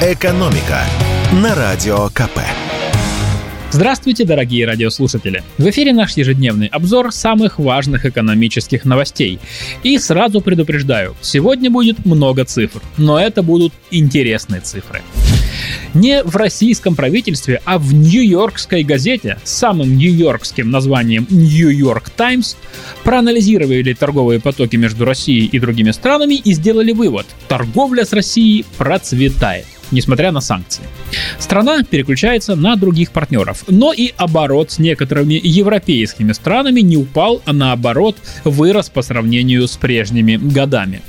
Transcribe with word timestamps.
«Экономика» 0.00 0.84
на 1.42 1.56
Радио 1.56 2.06
КП. 2.10 2.38
Здравствуйте, 3.72 4.24
дорогие 4.24 4.64
радиослушатели! 4.64 5.42
В 5.58 5.68
эфире 5.70 5.92
наш 5.92 6.16
ежедневный 6.16 6.68
обзор 6.68 7.10
самых 7.10 7.58
важных 7.58 8.06
экономических 8.06 8.84
новостей. 8.84 9.40
И 9.82 9.98
сразу 9.98 10.40
предупреждаю, 10.40 11.16
сегодня 11.20 11.68
будет 11.68 12.06
много 12.06 12.44
цифр, 12.44 12.80
но 12.96 13.18
это 13.18 13.42
будут 13.42 13.72
интересные 13.90 14.60
цифры. 14.60 15.02
Не 15.94 16.22
в 16.22 16.36
российском 16.36 16.94
правительстве, 16.94 17.60
а 17.64 17.80
в 17.80 17.92
нью-йоркской 17.92 18.84
газете 18.84 19.38
с 19.42 19.50
самым 19.50 19.96
нью-йоркским 19.96 20.70
названием 20.70 21.26
«Нью-Йорк 21.28 22.10
Таймс» 22.10 22.54
проанализировали 23.02 23.94
торговые 23.94 24.38
потоки 24.38 24.76
между 24.76 25.04
Россией 25.04 25.46
и 25.46 25.58
другими 25.58 25.90
странами 25.90 26.34
и 26.34 26.52
сделали 26.52 26.92
вывод– 26.92 27.26
торговля 27.48 28.04
с 28.04 28.12
Россией 28.12 28.64
процветает 28.76 29.66
несмотря 29.90 30.32
на 30.32 30.40
санкции. 30.40 30.84
Страна 31.38 31.82
переключается 31.82 32.54
на 32.54 32.76
других 32.76 33.12
партнеров, 33.12 33.64
но 33.68 33.92
и 33.92 34.12
оборот 34.16 34.72
с 34.72 34.78
некоторыми 34.78 35.40
европейскими 35.42 36.32
странами 36.32 36.80
не 36.80 36.96
упал, 36.96 37.42
а 37.44 37.52
наоборот 37.52 38.16
вырос 38.44 38.88
по 38.90 39.02
сравнению 39.02 39.66
с 39.66 39.76
прежними 39.76 40.36
годами. 40.36 41.02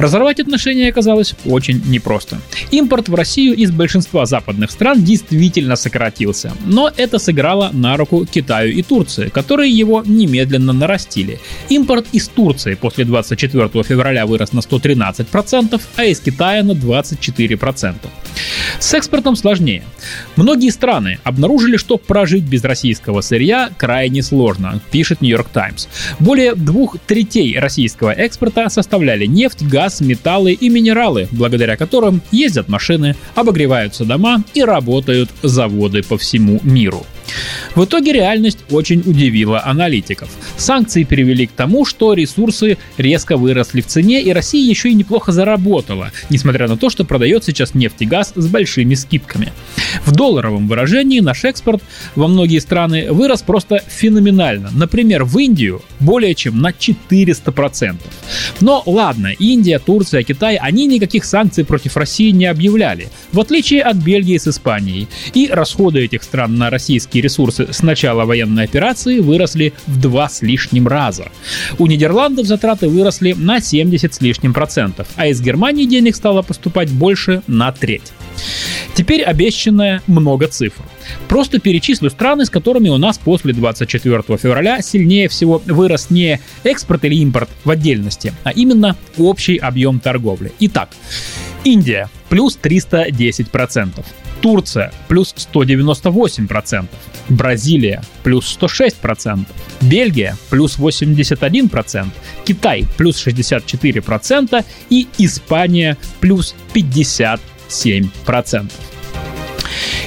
Разорвать 0.00 0.40
отношения 0.40 0.88
оказалось 0.88 1.34
очень 1.44 1.82
непросто. 1.84 2.40
Импорт 2.70 3.10
в 3.10 3.14
Россию 3.14 3.54
из 3.54 3.70
большинства 3.70 4.24
западных 4.24 4.70
стран 4.70 5.04
действительно 5.04 5.76
сократился, 5.76 6.54
но 6.64 6.90
это 6.96 7.18
сыграло 7.18 7.68
на 7.74 7.98
руку 7.98 8.24
Китаю 8.24 8.72
и 8.72 8.82
Турции, 8.82 9.28
которые 9.28 9.70
его 9.70 10.02
немедленно 10.06 10.72
нарастили. 10.72 11.38
Импорт 11.68 12.06
из 12.12 12.28
Турции 12.28 12.76
после 12.76 13.04
24 13.04 13.68
февраля 13.82 14.24
вырос 14.24 14.54
на 14.54 14.60
113%, 14.60 15.78
а 15.96 16.04
из 16.06 16.20
Китая 16.20 16.62
на 16.62 16.72
24%. 16.72 17.96
С 18.78 18.94
экспортом 18.94 19.36
сложнее. 19.36 19.82
Многие 20.36 20.70
страны 20.70 21.18
обнаружили, 21.24 21.76
что 21.76 21.98
прожить 21.98 22.44
без 22.44 22.64
российского 22.64 23.20
сырья 23.20 23.70
крайне 23.76 24.22
сложно, 24.22 24.80
пишет 24.90 25.20
Нью-Йорк 25.20 25.48
Таймс. 25.48 25.86
Более 26.18 26.54
двух 26.54 26.96
третей 27.06 27.58
российского 27.58 28.10
экспорта 28.12 28.68
составляли 28.68 29.26
нефть, 29.26 29.62
газ, 29.62 30.00
металлы 30.00 30.52
и 30.52 30.68
минералы, 30.68 31.28
благодаря 31.30 31.76
которым 31.76 32.22
ездят 32.30 32.68
машины, 32.68 33.16
обогреваются 33.34 34.04
дома 34.04 34.42
и 34.54 34.62
работают 34.62 35.30
заводы 35.42 36.02
по 36.02 36.16
всему 36.16 36.60
миру. 36.62 37.06
В 37.74 37.84
итоге 37.84 38.12
реальность 38.12 38.58
очень 38.70 39.00
удивила 39.00 39.64
аналитиков. 39.64 40.28
Санкции 40.56 41.04
привели 41.04 41.46
к 41.46 41.52
тому, 41.52 41.84
что 41.84 42.14
ресурсы 42.14 42.78
резко 42.96 43.36
выросли 43.36 43.80
в 43.80 43.86
цене, 43.86 44.22
и 44.22 44.32
Россия 44.32 44.68
еще 44.68 44.90
и 44.90 44.94
неплохо 44.94 45.32
заработала, 45.32 46.10
несмотря 46.30 46.68
на 46.68 46.76
то, 46.76 46.90
что 46.90 47.04
продает 47.04 47.44
сейчас 47.44 47.74
нефть 47.74 47.96
и 48.00 48.06
газ 48.06 48.32
с 48.34 48.46
большими 48.46 48.94
скидками. 48.94 49.52
В 50.04 50.12
долларовом 50.12 50.68
выражении 50.68 51.20
наш 51.20 51.44
экспорт 51.44 51.82
во 52.14 52.28
многие 52.28 52.58
страны 52.58 53.12
вырос 53.12 53.42
просто 53.42 53.82
феноменально. 53.88 54.70
Например, 54.72 55.24
в 55.24 55.38
Индию 55.38 55.82
более 56.00 56.34
чем 56.34 56.60
на 56.60 56.70
400%. 56.70 57.96
Но 58.60 58.82
ладно, 58.86 59.28
Индия, 59.38 59.78
Турция, 59.78 60.22
Китай, 60.22 60.56
они 60.56 60.86
никаких 60.86 61.24
санкций 61.24 61.64
против 61.64 61.96
России 61.96 62.30
не 62.30 62.46
объявляли, 62.46 63.08
в 63.32 63.40
отличие 63.40 63.82
от 63.82 63.96
Бельгии 63.96 64.38
с 64.38 64.48
Испанией. 64.48 65.08
И 65.34 65.48
расходы 65.48 66.04
этих 66.04 66.22
стран 66.22 66.56
на 66.56 66.70
российские 66.70 67.19
ресурсы 67.20 67.72
с 67.72 67.82
начала 67.82 68.24
военной 68.24 68.64
операции 68.64 69.20
выросли 69.20 69.72
в 69.86 70.00
два 70.00 70.28
с 70.28 70.42
лишним 70.42 70.88
раза. 70.88 71.28
У 71.78 71.86
Нидерландов 71.86 72.46
затраты 72.46 72.88
выросли 72.88 73.32
на 73.32 73.60
70 73.60 74.14
с 74.14 74.20
лишним 74.20 74.52
процентов, 74.54 75.08
а 75.16 75.26
из 75.26 75.40
Германии 75.40 75.84
денег 75.84 76.16
стало 76.16 76.42
поступать 76.42 76.90
больше 76.90 77.42
на 77.46 77.72
треть. 77.72 78.12
Теперь 78.94 79.22
обещанное 79.22 80.02
много 80.06 80.46
цифр. 80.46 80.82
Просто 81.28 81.58
перечислю 81.58 82.10
страны, 82.10 82.44
с 82.44 82.50
которыми 82.50 82.88
у 82.88 82.98
нас 82.98 83.18
после 83.18 83.52
24 83.52 84.22
февраля 84.36 84.82
сильнее 84.82 85.28
всего 85.28 85.62
вырос 85.66 86.10
не 86.10 86.40
экспорт 86.64 87.04
или 87.04 87.16
импорт 87.16 87.48
в 87.64 87.70
отдельности, 87.70 88.32
а 88.44 88.50
именно 88.50 88.96
общий 89.18 89.56
объем 89.56 90.00
торговли. 90.00 90.52
Итак, 90.60 90.90
Индия 91.64 92.08
плюс 92.28 92.58
310%, 92.62 94.04
Турция 94.40 94.92
плюс 95.08 95.34
198%, 95.34 96.84
Бразилия 97.28 98.02
плюс 98.22 98.58
106%, 98.58 99.38
Бельгия 99.82 100.36
плюс 100.50 100.78
81%, 100.78 102.06
Китай 102.44 102.86
плюс 102.96 103.26
64% 103.26 104.64
и 104.90 105.08
Испания 105.18 105.96
плюс 106.20 106.54
57%. 106.74 108.70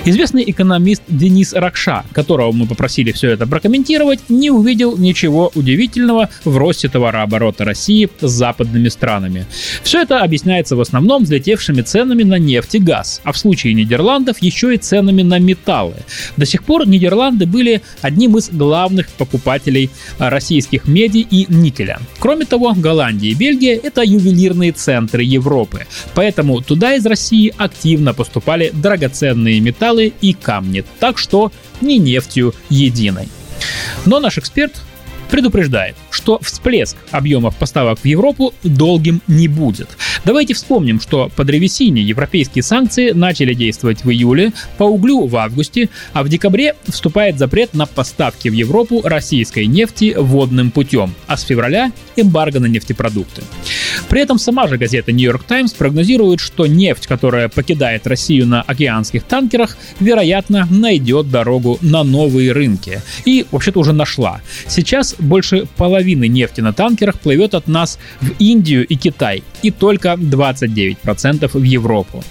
Известный 0.05 0.43
экономист 0.45 1.01
Денис 1.07 1.53
Ракша, 1.53 2.03
которого 2.11 2.51
мы 2.51 2.67
попросили 2.67 3.13
все 3.13 3.29
это 3.29 3.47
прокомментировать, 3.47 4.19
не 4.27 4.49
увидел 4.49 4.97
ничего 4.97 5.49
удивительного 5.55 6.29
в 6.43 6.57
росте 6.57 6.89
товарооборота 6.89 7.63
России 7.63 8.09
с 8.19 8.29
западными 8.29 8.89
странами. 8.89 9.45
Все 9.81 10.01
это 10.01 10.19
объясняется 10.19 10.75
в 10.75 10.81
основном 10.81 11.23
взлетевшими 11.23 11.83
ценами 11.83 12.23
на 12.23 12.37
нефть 12.37 12.75
и 12.75 12.79
газ, 12.79 13.21
а 13.23 13.31
в 13.31 13.37
случае 13.37 13.75
Нидерландов 13.75 14.39
еще 14.41 14.75
и 14.75 14.77
ценами 14.77 15.21
на 15.21 15.39
металлы. 15.39 15.95
До 16.35 16.45
сих 16.45 16.65
пор 16.65 16.85
Нидерланды 16.85 17.45
были 17.45 17.81
одним 18.01 18.37
из 18.37 18.49
главных 18.49 19.07
покупателей 19.07 19.89
российских 20.17 20.85
меди 20.85 21.19
и 21.19 21.45
никеля. 21.47 21.99
Кроме 22.19 22.43
того, 22.43 22.73
Голландия 22.75 23.31
и 23.31 23.35
Бельгия— 23.35 23.79
это 23.83 24.01
ювелирные 24.01 24.73
центры 24.73 25.23
Европы, 25.23 25.85
поэтому 26.13 26.59
туда 26.59 26.93
из 26.95 27.05
России 27.05 27.53
активно 27.57 28.13
поступали 28.13 28.69
драгоценные 28.73 29.61
металлы 29.61 29.92
металлы 29.93 30.13
и 30.21 30.33
камни, 30.33 30.83
так 30.99 31.17
что 31.17 31.51
не 31.81 31.97
нефтью 31.97 32.53
единой. 32.69 33.27
Но 34.05 34.19
наш 34.19 34.37
эксперт 34.37 34.73
предупреждает, 35.29 35.95
что 36.11 36.37
всплеск 36.43 36.95
объемов 37.09 37.55
поставок 37.55 37.99
в 37.99 38.05
Европу 38.05 38.53
долгим 38.63 39.21
не 39.27 39.47
будет. 39.47 39.89
Давайте 40.25 40.53
вспомним, 40.53 40.99
что 41.01 41.31
по 41.35 41.43
древесине 41.43 42.03
европейские 42.03 42.61
санкции 42.61 43.11
начали 43.11 43.55
действовать 43.55 44.03
в 44.03 44.11
июле, 44.11 44.51
по 44.77 44.83
углю 44.83 45.25
в 45.25 45.35
августе, 45.37 45.89
а 46.13 46.23
в 46.23 46.29
декабре 46.29 46.75
вступает 46.87 47.39
запрет 47.39 47.73
на 47.73 47.87
поставки 47.87 48.47
в 48.49 48.53
Европу 48.53 49.01
российской 49.03 49.65
нефти 49.65 50.13
водным 50.15 50.69
путем, 50.69 51.15
а 51.25 51.35
с 51.35 51.41
февраля 51.41 51.91
эмбарго 52.15 52.59
на 52.59 52.67
нефтепродукты. 52.67 53.41
При 54.09 54.21
этом 54.21 54.37
сама 54.37 54.67
же 54.67 54.77
газета 54.77 55.11
York 55.11 55.43
Times 55.43 55.73
прогнозирует, 55.73 56.39
что 56.39 56.67
нефть, 56.67 57.07
которая 57.07 57.49
покидает 57.49 58.07
Россию 58.07 58.47
на 58.47 58.61
океанских 58.61 59.23
танкерах, 59.23 59.77
вероятно, 59.99 60.67
найдет 60.69 61.29
дорогу 61.29 61.77
на 61.81 62.03
новые 62.03 62.51
рынки. 62.51 63.01
И 63.25 63.45
вообще-то 63.51 63.79
уже 63.79 63.93
нашла. 63.93 64.41
Сейчас 64.67 65.15
больше 65.19 65.65
половины 65.77 66.27
нефти 66.27 66.61
на 66.61 66.73
танкерах 66.73 67.19
плывет 67.19 67.53
от 67.53 67.67
нас 67.67 67.99
в 68.21 68.31
Индию 68.39 68.85
и 68.85 68.95
Китай, 68.95 69.43
и 69.61 69.71
только 69.71 70.13
29% 70.13 71.49
в 71.53 71.63
Европу. 71.63 72.23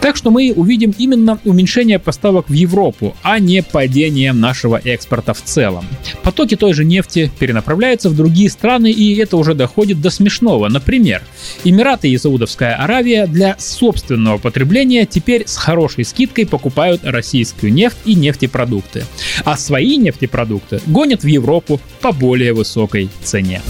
Так 0.00 0.16
что 0.16 0.30
мы 0.30 0.52
увидим 0.54 0.94
именно 0.96 1.38
уменьшение 1.44 1.98
поставок 1.98 2.48
в 2.48 2.52
Европу, 2.52 3.16
а 3.22 3.38
не 3.38 3.62
падение 3.62 4.32
нашего 4.32 4.80
экспорта 4.84 5.34
в 5.34 5.42
целом. 5.42 5.84
Потоки 6.22 6.54
той 6.54 6.74
же 6.74 6.84
нефти 6.84 7.30
перенаправляются 7.38 8.08
в 8.08 8.16
другие 8.16 8.50
страны, 8.50 8.90
и 8.90 9.16
это 9.16 9.36
уже 9.36 9.54
доходит 9.54 10.00
до 10.00 10.10
смешного. 10.10 10.68
Например, 10.68 11.22
Эмираты 11.64 12.08
и 12.08 12.18
Саудовская 12.18 12.76
Аравия 12.76 13.26
для 13.26 13.56
собственного 13.58 14.38
потребления 14.38 15.06
теперь 15.06 15.44
с 15.46 15.56
хорошей 15.56 16.04
скидкой 16.04 16.46
покупают 16.46 17.00
российскую 17.04 17.72
нефть 17.72 17.98
и 18.04 18.14
нефтепродукты, 18.14 19.04
а 19.44 19.56
свои 19.56 19.96
нефтепродукты 19.96 20.80
гонят 20.86 21.24
в 21.24 21.26
Европу 21.26 21.80
по 22.00 22.12
более 22.12 22.52
высокой 22.52 23.10
цене. 23.22 23.60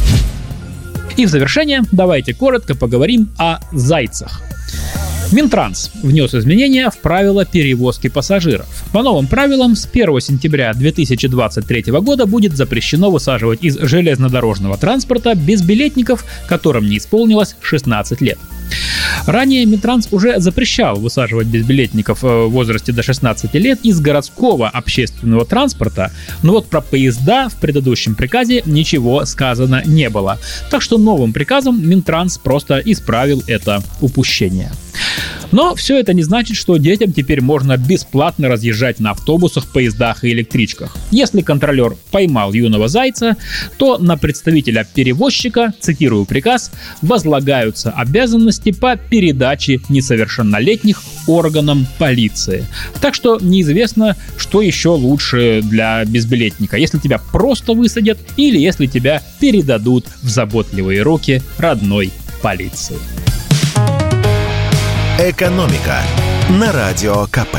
И 1.16 1.24
в 1.24 1.30
завершение 1.30 1.82
давайте 1.92 2.34
коротко 2.34 2.74
поговорим 2.74 3.30
о 3.38 3.60
зайцах. 3.72 4.42
Минтранс 5.32 5.90
внес 6.02 6.34
изменения 6.34 6.88
в 6.90 6.98
правила 6.98 7.44
перевозки 7.44 8.08
пассажиров. 8.08 8.66
По 8.92 9.02
новым 9.02 9.26
правилам, 9.26 9.74
с 9.74 9.88
1 9.92 10.20
сентября 10.20 10.72
2023 10.72 11.84
года 12.00 12.26
будет 12.26 12.56
запрещено 12.56 13.10
высаживать 13.10 13.62
из 13.62 13.76
железнодорожного 13.76 14.76
транспорта 14.76 15.34
безбилетников, 15.34 16.24
которым 16.48 16.88
не 16.88 16.98
исполнилось 16.98 17.56
16 17.60 18.20
лет. 18.20 18.38
Ранее 19.26 19.64
Минтранс 19.66 20.08
уже 20.10 20.40
запрещал 20.40 20.96
высаживать 20.96 21.46
безбилетников 21.46 22.24
э, 22.24 22.46
в 22.46 22.50
возрасте 22.50 22.92
до 22.92 23.02
16 23.02 23.54
лет 23.54 23.80
из 23.82 24.00
городского 24.00 24.68
общественного 24.68 25.44
транспорта, 25.44 26.12
но 26.42 26.52
вот 26.52 26.68
про 26.68 26.80
поезда 26.80 27.48
в 27.48 27.56
предыдущем 27.56 28.14
приказе 28.14 28.62
ничего 28.66 29.24
сказано 29.24 29.82
не 29.84 30.08
было. 30.10 30.38
Так 30.70 30.82
что 30.82 30.98
новым 30.98 31.32
приказом 31.32 31.86
Минтранс 31.86 32.38
просто 32.38 32.80
исправил 32.84 33.42
это 33.46 33.82
упущение. 34.00 34.70
Но 35.52 35.74
все 35.74 35.98
это 35.98 36.12
не 36.12 36.22
значит, 36.22 36.56
что 36.56 36.76
детям 36.76 37.12
теперь 37.12 37.40
можно 37.40 37.76
бесплатно 37.76 38.48
разъезжать 38.48 39.00
на 39.00 39.12
автобусах, 39.12 39.66
поездах 39.66 40.24
и 40.24 40.32
электричках. 40.32 40.96
Если 41.10 41.40
контролер 41.40 41.96
поймал 42.10 42.52
юного 42.52 42.88
зайца, 42.88 43.36
то 43.78 43.98
на 43.98 44.16
представителя 44.16 44.86
перевозчика, 44.92 45.72
цитирую 45.80 46.24
приказ, 46.24 46.72
возлагаются 47.02 47.90
обязанности 47.90 48.72
по 48.72 48.95
передаче 48.96 49.80
несовершеннолетних 49.88 51.02
органам 51.26 51.86
полиции. 51.98 52.66
Так 53.00 53.14
что 53.14 53.38
неизвестно, 53.40 54.16
что 54.36 54.62
еще 54.62 54.90
лучше 54.90 55.60
для 55.62 56.04
безбилетника, 56.04 56.76
если 56.76 56.98
тебя 56.98 57.18
просто 57.18 57.72
высадят 57.72 58.18
или 58.36 58.58
если 58.58 58.86
тебя 58.86 59.22
передадут 59.40 60.06
в 60.22 60.28
заботливые 60.28 61.02
руки 61.02 61.42
родной 61.58 62.12
полиции. 62.42 62.96
«Экономика» 65.18 66.02
на 66.50 66.72
Радио 66.72 67.26
КП. 67.26 67.56